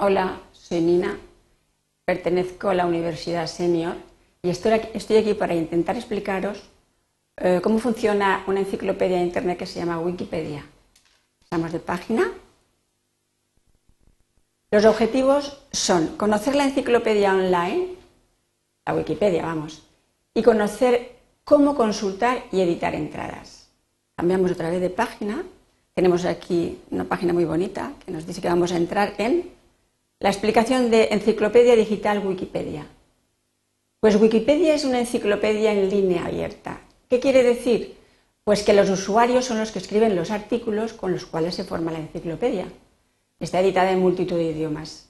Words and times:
Hola, 0.00 0.42
soy 0.52 0.80
Nina, 0.80 1.18
pertenezco 2.04 2.68
a 2.68 2.74
la 2.74 2.86
Universidad 2.86 3.48
Senior 3.48 3.96
y 4.42 4.48
estoy 4.48 5.16
aquí, 5.16 5.34
para 5.34 5.56
intentar 5.56 5.96
explicaros 5.96 6.62
eh, 7.36 7.58
cómo 7.60 7.80
funciona 7.80 8.44
una 8.46 8.60
enciclopedia 8.60 9.16
de 9.16 9.24
Internet 9.24 9.58
que 9.58 9.66
se 9.66 9.80
llama 9.80 9.98
Wikipedia. 9.98 10.64
Pasamos 11.40 11.72
de 11.72 11.80
página. 11.80 12.30
Los 14.70 14.84
objetivos 14.84 15.64
son 15.72 16.16
conocer 16.16 16.54
la 16.54 16.66
enciclopedia 16.66 17.34
online, 17.34 17.96
la 18.86 18.94
Wikipedia, 18.94 19.42
vamos, 19.42 19.82
y 20.32 20.44
conocer 20.44 21.16
cómo 21.42 21.74
consultar 21.74 22.44
y 22.52 22.60
editar 22.60 22.94
entradas. 22.94 23.68
Cambiamos 24.14 24.52
otra 24.52 24.70
vez 24.70 24.80
de 24.80 24.90
página. 24.90 25.42
Tenemos 25.92 26.24
aquí 26.24 26.78
una 26.92 27.02
página 27.02 27.32
muy 27.32 27.46
bonita 27.46 27.94
que 28.06 28.12
nos 28.12 28.28
dice 28.28 28.40
que 28.40 28.48
vamos 28.48 28.70
a 28.70 28.76
entrar 28.76 29.14
en 29.18 29.57
la 30.20 30.30
explicación 30.30 30.90
de 30.90 31.08
Enciclopedia 31.12 31.76
Digital 31.76 32.26
Wikipedia. 32.26 32.86
Pues 34.00 34.20
Wikipedia 34.20 34.74
es 34.74 34.84
una 34.84 34.98
enciclopedia 34.98 35.72
en 35.72 35.88
línea 35.88 36.26
abierta. 36.26 36.80
¿Qué 37.08 37.20
quiere 37.20 37.44
decir? 37.44 37.96
Pues 38.42 38.62
que 38.62 38.72
los 38.72 38.90
usuarios 38.90 39.44
son 39.44 39.58
los 39.58 39.70
que 39.70 39.78
escriben 39.78 40.16
los 40.16 40.30
artículos 40.30 40.92
con 40.92 41.12
los 41.12 41.26
cuales 41.26 41.54
se 41.54 41.64
forma 41.64 41.92
la 41.92 42.00
enciclopedia. 42.00 42.66
Está 43.38 43.60
editada 43.60 43.92
en 43.92 44.00
multitud 44.00 44.36
de 44.36 44.50
idiomas. 44.50 45.08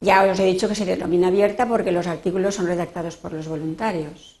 Ya 0.00 0.24
os 0.24 0.38
he 0.38 0.44
dicho 0.44 0.68
que 0.68 0.74
se 0.74 0.84
denomina 0.84 1.28
abierta 1.28 1.66
porque 1.66 1.92
los 1.92 2.06
artículos 2.06 2.54
son 2.54 2.66
redactados 2.66 3.16
por 3.16 3.32
los 3.32 3.48
voluntarios. 3.48 4.36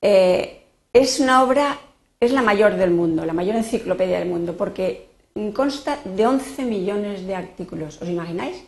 Eh, 0.00 0.62
es 0.92 1.18
una 1.18 1.42
obra, 1.42 1.78
es 2.20 2.30
la 2.30 2.42
mayor 2.42 2.76
del 2.76 2.90
mundo, 2.90 3.24
la 3.24 3.32
mayor 3.32 3.56
enciclopedia 3.56 4.18
del 4.18 4.28
mundo, 4.28 4.56
porque 4.56 5.13
consta 5.52 5.98
de 6.04 6.26
11 6.26 6.64
millones 6.64 7.26
de 7.26 7.34
artículos. 7.34 8.00
¿Os 8.00 8.08
imagináis? 8.08 8.64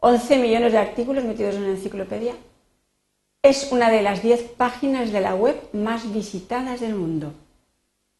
11 0.00 0.38
millones 0.38 0.72
de 0.72 0.78
artículos 0.78 1.24
metidos 1.24 1.54
en 1.54 1.62
una 1.62 1.72
enciclopedia. 1.72 2.34
Es 3.42 3.72
una 3.72 3.90
de 3.90 4.02
las 4.02 4.22
10 4.22 4.52
páginas 4.56 5.12
de 5.12 5.20
la 5.20 5.34
web 5.34 5.56
más 5.72 6.12
visitadas 6.12 6.80
del 6.80 6.94
mundo. 6.94 7.32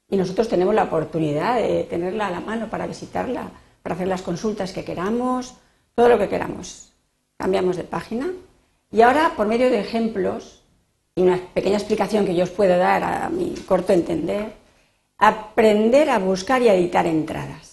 Y 0.09 0.17
nosotros 0.17 0.49
tenemos 0.49 0.75
la 0.75 0.85
oportunidad 0.85 1.57
de 1.57 1.85
tenerla 1.85 2.29
a 2.29 2.31
la 2.31 2.41
mano 2.41 2.69
para 2.69 2.87
visitarla, 2.87 3.51
para 3.83 3.95
hacer 3.95 4.09
las 4.09 4.23
consultas 4.23 4.73
que 4.73 4.85
queramos, 4.85 5.55
todo 5.95 6.09
lo 6.09 6.19
que 6.19 6.29
queramos. 6.29 6.93
Cambiamos 7.37 7.77
de 7.77 7.85
página. 7.85 8.31
Y 8.91 9.03
ahora, 9.03 9.35
por 9.37 9.47
medio 9.47 9.71
de 9.71 9.79
ejemplos 9.79 10.63
y 11.15 11.23
una 11.23 11.39
pequeña 11.55 11.77
explicación 11.77 12.25
que 12.25 12.35
yo 12.35 12.45
os 12.45 12.51
puedo 12.51 12.77
dar 12.77 13.05
a 13.05 13.29
mi 13.29 13.55
corto 13.69 13.93
entender, 13.93 14.53
aprender 15.19 16.09
a 16.09 16.19
buscar 16.19 16.63
y 16.63 16.69
a 16.69 16.75
editar 16.75 17.07
entradas. 17.07 17.70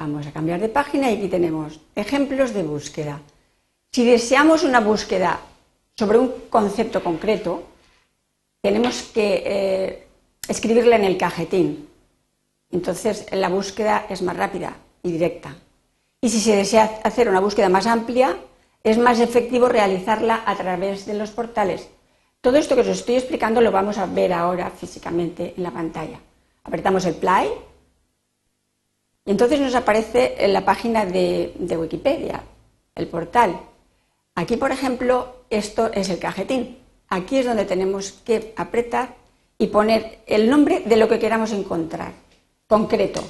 Vamos 0.00 0.26
a 0.26 0.32
cambiar 0.32 0.58
de 0.60 0.70
página 0.70 1.10
y 1.10 1.18
aquí 1.18 1.28
tenemos 1.28 1.78
ejemplos 1.94 2.54
de 2.54 2.62
búsqueda. 2.62 3.20
Si 3.92 4.02
deseamos 4.02 4.64
una 4.64 4.80
búsqueda 4.80 5.40
sobre 5.94 6.16
un 6.16 6.32
concepto 6.48 7.04
concreto, 7.04 7.64
tenemos 8.62 9.02
que 9.12 9.42
eh, 9.44 10.06
escribirla 10.48 10.96
en 10.96 11.04
el 11.04 11.18
cajetín. 11.18 11.86
Entonces 12.70 13.26
la 13.30 13.50
búsqueda 13.50 14.06
es 14.08 14.22
más 14.22 14.38
rápida 14.38 14.74
y 15.02 15.12
directa. 15.12 15.54
Y 16.22 16.30
si 16.30 16.40
se 16.40 16.56
desea 16.56 17.00
hacer 17.04 17.28
una 17.28 17.40
búsqueda 17.40 17.68
más 17.68 17.86
amplia, 17.86 18.38
es 18.82 18.96
más 18.96 19.20
efectivo 19.20 19.68
realizarla 19.68 20.44
a 20.46 20.56
través 20.56 21.04
de 21.04 21.12
los 21.12 21.30
portales. 21.30 21.90
Todo 22.40 22.56
esto 22.56 22.74
que 22.74 22.80
os 22.80 22.88
estoy 22.88 23.16
explicando 23.16 23.60
lo 23.60 23.70
vamos 23.70 23.98
a 23.98 24.06
ver 24.06 24.32
ahora 24.32 24.70
físicamente 24.70 25.52
en 25.58 25.62
la 25.62 25.72
pantalla. 25.72 26.18
Apretamos 26.64 27.04
el 27.04 27.16
play 27.16 27.50
entonces 29.24 29.60
nos 29.60 29.74
aparece 29.74 30.36
en 30.38 30.52
la 30.52 30.64
página 30.64 31.04
de, 31.04 31.54
Wikipedia, 31.58 32.42
el 32.94 33.06
portal. 33.08 33.60
Aquí, 34.34 34.56
por 34.56 34.72
ejemplo, 34.72 35.44
esto 35.50 35.90
es 35.92 36.08
el 36.08 36.18
cajetín. 36.18 36.78
Aquí 37.08 37.38
es 37.38 37.46
donde 37.46 37.64
tenemos 37.64 38.12
que 38.12 38.54
apretar 38.56 39.14
y 39.58 39.66
poner 39.66 40.20
el 40.26 40.48
nombre 40.48 40.80
de 40.80 40.96
lo 40.96 41.08
que 41.08 41.18
queramos 41.18 41.52
encontrar, 41.52 42.12
concreto. 42.66 43.22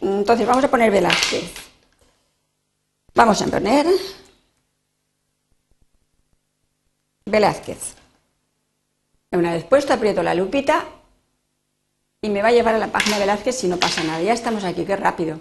Entonces 0.00 0.46
vamos 0.46 0.64
a 0.64 0.70
poner 0.70 0.90
Velázquez. 0.90 1.52
Vamos 3.14 3.42
a 3.42 3.46
poner 3.46 3.86
Velázquez. 7.26 7.96
Una 9.32 9.52
vez 9.52 9.64
puesto, 9.64 9.92
aprieto 9.92 10.22
la 10.22 10.34
lupita 10.34 10.86
y 12.20 12.28
me 12.30 12.42
va 12.42 12.48
a 12.48 12.52
llevar 12.52 12.74
a 12.74 12.78
la 12.78 12.88
página 12.88 13.16
de 13.16 13.22
Velázquez 13.22 13.56
si 13.56 13.68
no 13.68 13.78
pasa 13.78 14.02
nada. 14.04 14.22
Ya 14.22 14.32
estamos 14.32 14.64
aquí, 14.64 14.84
qué 14.84 14.96
rápido. 14.96 15.38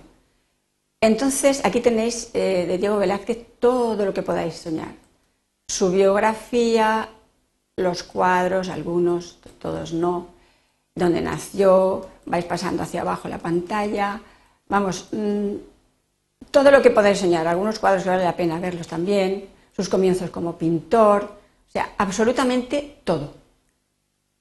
Entonces, 1.02 1.64
aquí 1.64 1.82
tenéis 1.82 2.32
eh, 2.34 2.66
de 2.68 2.78
Diego 2.78 2.98
Velázquez 2.98 3.60
todo 3.60 4.06
lo 4.06 4.14
que 4.14 4.24
podáis 4.24 4.56
soñar. 4.56 4.94
Su 5.68 5.92
biografía, 5.92 7.10
los 7.76 8.04
cuadros, 8.04 8.70
algunos, 8.70 9.40
todos 9.60 9.94
no, 9.94 10.28
dónde 10.96 11.22
nació, 11.22 12.08
vais 12.26 12.46
pasando 12.46 12.84
hacia 12.84 13.02
abajo 13.02 13.28
la 13.28 13.38
pantalla, 13.38 14.20
vamos, 14.68 15.10
mm, 15.12 15.56
todo 16.50 16.72
lo 16.72 16.82
que 16.82 16.90
podáis 16.90 17.20
soñar, 17.20 17.48
algunos 17.48 17.80
cuadros 17.80 18.04
que 18.04 18.10
vale 18.10 18.24
la 18.24 18.36
pena 18.36 18.60
verlos 18.60 18.88
también, 18.88 19.50
sus 19.76 19.90
comienzos 19.90 20.32
como 20.32 20.58
pintor, 20.58 21.24
o 21.68 21.72
sea, 21.72 21.94
absolutamente 21.98 23.02
todo. 23.04 23.34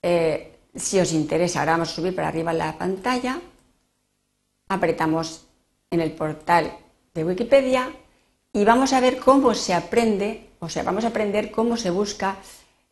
Eh, 0.02 0.55
si 0.76 1.00
os 1.00 1.12
interesa, 1.12 1.60
ahora 1.60 1.72
vamos 1.72 1.92
a 1.92 1.94
subir 1.94 2.14
para 2.14 2.28
arriba 2.28 2.52
la 2.52 2.76
pantalla, 2.78 3.40
apretamos 4.68 5.46
en 5.90 6.00
el 6.00 6.12
portal 6.12 6.72
de 7.14 7.24
Wikipedia 7.24 7.90
y 8.52 8.64
vamos 8.64 8.92
a 8.92 9.00
ver 9.00 9.18
cómo 9.18 9.54
se 9.54 9.74
aprende, 9.74 10.50
o 10.60 10.68
sea, 10.68 10.82
vamos 10.82 11.04
a 11.04 11.08
aprender 11.08 11.50
cómo 11.50 11.76
se 11.76 11.90
busca 11.90 12.36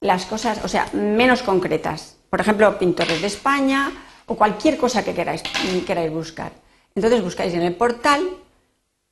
las 0.01 0.27
cosas, 0.27 0.65
o 0.65 0.69
sea, 0.69 0.89
menos 0.93 1.43
concretas. 1.43 2.17
Por 2.31 2.41
ejemplo, 2.41 2.79
pintores 2.79 3.21
de 3.21 3.27
España 3.27 3.93
o 4.27 4.37
cualquier 4.37 4.77
cosa 4.77 5.05
que 5.05 5.15
queráis, 5.15 5.43
queráis 5.87 6.13
buscar. 6.13 6.53
Entonces 6.95 7.23
buscáis 7.23 7.55
en 7.55 7.63
el 7.63 7.75
portal 7.77 8.29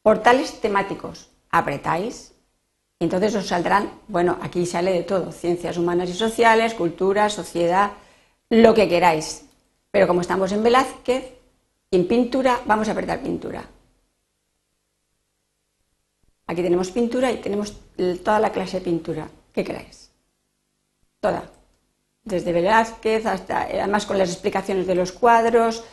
portales 0.03 0.61
temáticos, 0.61 1.31
apretáis 1.51 2.33
y 2.99 3.05
entonces 3.05 3.35
os 3.35 3.47
saldrán, 3.47 3.91
bueno, 4.09 4.39
aquí 4.43 4.67
sale 4.67 4.93
de 4.93 5.03
todo, 5.03 5.33
ciencias 5.33 5.77
humanas 5.77 6.09
y 6.09 6.15
sociales, 6.15 6.75
cultura, 6.75 7.31
sociedad, 7.31 7.93
lo 8.53 8.75
que 8.75 8.89
queráis. 8.89 9.45
Pero 9.91 10.07
como 10.07 10.21
estamos 10.21 10.53
en 10.53 10.63
Velázquez 10.63 11.25
y 11.91 11.97
en 11.97 12.07
pintura, 12.07 12.61
vamos 12.67 12.89
a 12.89 12.93
apretar 12.93 13.21
pintura. 13.21 13.65
Aquí 16.47 16.63
tenemos 16.63 16.91
pintura 16.91 17.33
y 17.33 17.39
tenemos 17.39 17.75
toda 18.23 18.39
la 18.41 18.53
clase 18.53 18.79
de 18.79 18.85
pintura 18.85 19.29
que 19.55 19.65
queráis. 19.65 20.11
Toda. 21.21 21.45
Desde 22.25 22.53
Velázquez 22.53 23.25
hasta, 23.25 23.63
además 23.63 24.05
con 24.05 24.19
las 24.19 24.31
explicaciones 24.31 24.87
de 24.87 24.97
los 24.97 25.13
cuadros, 25.13 25.85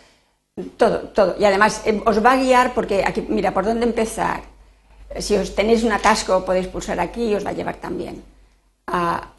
todo, 0.75 1.09
todo. 1.09 1.35
Y 1.39 1.45
además 1.45 1.83
eh, 1.85 2.01
os 2.05 2.23
va 2.23 2.33
a 2.33 2.37
guiar 2.37 2.73
porque 2.73 3.05
aquí, 3.05 3.21
mira, 3.21 3.53
por 3.53 3.63
dónde 3.63 3.85
empezar. 3.85 4.41
Si 5.17 5.35
os 5.35 5.55
tenéis 5.55 5.83
un 5.83 5.93
atasco 5.93 6.43
podéis 6.43 6.67
pulsar 6.67 6.99
aquí 6.99 7.29
y 7.29 7.35
os 7.35 7.45
va 7.45 7.51
a 7.51 7.53
llevar 7.53 7.77
también 7.77 8.21
a, 8.87 9.31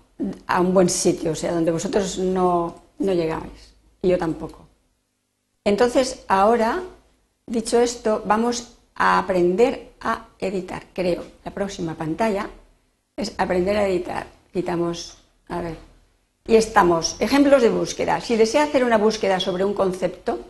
a 0.47 0.61
un 0.61 0.73
buen 0.73 0.89
sitio, 0.89 1.33
o 1.33 1.35
sea, 1.35 1.53
donde 1.53 1.71
vosotros 1.71 2.19
no, 2.19 2.90
no 3.01 3.13
llegabais, 3.13 3.75
y 4.03 4.09
yo 4.09 4.19
tampoco. 4.19 4.69
Entonces, 5.65 6.25
ahora, 6.29 6.83
dicho 7.47 7.81
esto, 7.81 8.23
vamos 8.25 8.79
a 8.95 9.19
aprender 9.19 9.93
a 10.01 10.27
editar, 10.39 10.85
creo. 10.95 11.25
La 11.45 11.51
próxima 11.51 11.95
pantalla 11.95 12.49
es 13.17 13.35
aprender 13.39 13.77
a 13.77 13.89
editar. 13.89 14.27
Quitamos, 14.53 15.19
a 15.49 15.61
ver, 15.61 15.77
y 16.47 16.57
estamos, 16.57 17.17
ejemplos 17.21 17.63
de 17.63 17.71
búsqueda. 17.71 18.21
Si 18.21 18.37
desea 18.37 18.65
hacer 18.65 18.85
una 18.85 18.99
búsqueda 18.99 19.41
sobre 19.41 19.65
un 19.65 19.75
concepto, 19.75 20.41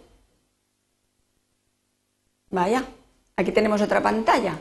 vaya, 2.51 2.84
aquí 3.36 3.53
tenemos 3.53 3.80
otra 3.83 4.03
pantalla. 4.03 4.59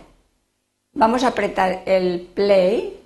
Vamos 0.93 1.23
a 1.23 1.29
apretar 1.29 1.83
el 1.85 2.21
play. 2.33 2.99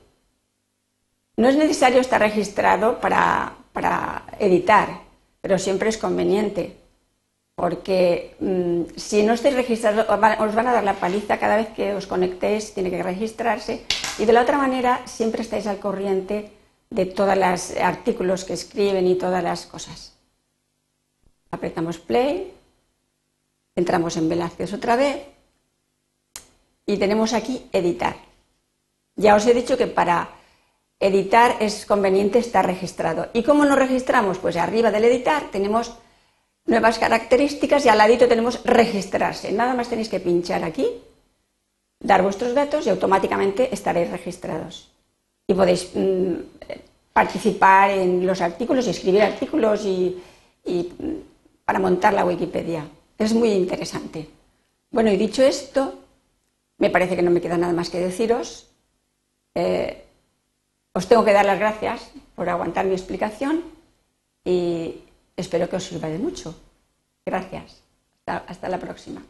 No 1.38 1.48
es 1.48 1.56
necesario 1.58 2.00
estar 2.00 2.22
registrado 2.22 3.00
para, 3.00 3.54
para 3.74 4.23
editar, 4.40 5.02
pero 5.42 5.58
siempre 5.60 5.90
es 5.90 5.98
conveniente, 5.98 6.78
porque 7.56 8.36
mm, 8.40 8.98
si 8.98 9.24
no 9.24 9.34
estáis 9.34 9.56
registrados 9.56 10.08
os 10.10 10.56
van 10.56 10.68
a 10.68 10.74
dar 10.74 10.84
la 10.84 10.96
paliza 10.96 11.38
cada 11.38 11.58
vez 11.58 11.68
que 11.76 11.94
os 11.94 12.08
conectéis, 12.08 12.74
tiene 12.74 12.90
que 12.90 13.04
registrarse, 13.04 13.86
y 14.18 14.26
de 14.26 14.34
la 14.34 14.42
otra 14.42 14.58
manera 14.58 15.02
siempre 15.06 15.42
estáis 15.42 15.68
al 15.68 15.80
corriente 15.80 16.52
de 16.90 17.06
todos 17.06 17.38
los 17.38 17.78
artículos 17.78 18.46
que 18.46 18.54
escriben 18.54 19.08
y 19.08 19.16
todas 19.16 19.44
las 19.44 19.66
cosas. 19.66 20.14
Apretamos 21.52 21.98
play, 21.98 22.54
entramos 23.76 24.18
en 24.18 24.30
Velázquez 24.30 24.74
otra 24.74 24.96
vez 24.96 25.24
y 26.86 26.98
tenemos 26.98 27.34
aquí 27.34 27.68
editar. 27.72 28.16
Ya 29.16 29.36
os 29.36 29.46
he 29.46 29.54
dicho 29.54 29.78
que 29.78 29.88
para 29.88 30.30
editar 31.04 31.58
es 31.60 31.86
conveniente 31.86 32.40
estar 32.40 32.66
registrado. 32.66 33.28
¿Y 33.34 33.44
cómo 33.44 33.66
nos 33.66 33.78
registramos? 33.78 34.38
Pues 34.38 34.56
arriba 34.56 34.90
del 34.90 35.06
editar 35.06 35.52
tenemos 35.52 35.94
nuevas 36.66 36.98
características 36.98 37.86
y 37.86 37.90
al 37.90 37.98
ladito 37.98 38.28
tenemos 38.28 38.64
registrarse. 38.64 39.52
Nada 39.52 39.74
más 39.74 39.90
tenéis 39.90 40.08
que 40.08 40.22
pinchar 40.22 40.64
aquí 40.64 40.88
dar 42.00 42.22
vuestros 42.22 42.54
datos 42.54 42.86
y 42.86 42.90
automáticamente 42.90 43.74
estaréis 43.74 44.12
registrados. 44.12 44.90
Y 45.46 45.54
podéis 45.54 45.92
mm, 45.94 46.34
participar 47.12 47.92
en 47.92 48.26
los 48.26 48.42
artículos 48.42 48.88
y 48.88 48.92
escribir 48.92 49.24
artículos 49.24 49.86
y, 49.86 50.22
mm, 50.66 51.14
para 51.66 51.80
montar 51.80 52.14
la 52.14 52.26
Wikipedia. 52.26 52.88
Es 53.18 53.34
muy 53.34 53.52
interesante. 53.52 54.30
Bueno, 54.90 55.12
y 55.12 55.18
dicho 55.18 55.44
esto, 55.44 56.00
me 56.78 56.90
parece 56.90 57.16
que 57.16 57.22
no 57.22 57.32
me 57.32 57.42
queda 57.42 57.58
nada 57.58 57.74
más 57.74 57.90
que 57.90 58.00
deciros. 58.00 58.70
Eh, 59.56 60.04
os 60.94 61.07
tengo 61.07 61.25
que 61.25 61.34
dar 61.34 61.45
las 61.45 61.60
gracias 61.60 62.12
por 62.36 62.50
aguantar 62.50 62.86
mi 62.86 62.94
explicación 62.94 63.63
y 64.45 65.01
espero 65.36 65.69
que 65.69 65.75
os 65.75 65.84
sirva 65.84 66.10
de 66.10 66.19
mucho. 66.19 66.56
Gracias. 67.25 67.81
hasta 68.25 68.69
la 68.69 68.80
próxima. 68.80 69.22